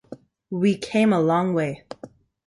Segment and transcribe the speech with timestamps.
[0.49, 1.83] We came a long way.